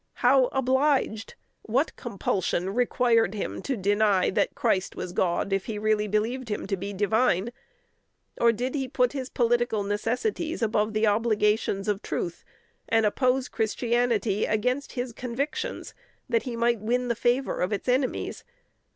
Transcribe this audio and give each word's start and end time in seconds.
How 0.25 0.45
obliged? 0.45 1.35
What 1.61 1.95
compulsion 1.95 2.71
required 2.73 3.35
him 3.35 3.61
to 3.61 3.77
deny 3.77 4.31
that 4.31 4.55
Christ 4.55 4.95
was 4.95 5.11
God 5.13 5.53
if 5.53 5.65
he 5.65 5.77
really 5.77 6.07
believed 6.07 6.49
him 6.49 6.65
to 6.65 6.75
be 6.75 6.91
divine? 6.91 7.51
Or 8.39 8.51
did 8.51 8.73
he 8.73 8.87
put 8.87 9.13
his 9.13 9.29
political 9.29 9.83
necessities 9.83 10.63
above 10.63 10.93
the 10.93 11.05
obligations 11.05 11.87
of 11.87 12.01
truth, 12.01 12.43
and 12.89 13.05
oppose 13.05 13.47
Christianity 13.47 14.45
against 14.45 14.93
his 14.93 15.13
convictions, 15.13 15.93
that 16.27 16.41
he 16.49 16.55
might 16.55 16.79
win 16.79 17.07
the 17.07 17.13
favor 17.15 17.61
of 17.61 17.71
its 17.71 17.87
enemies? 17.87 18.43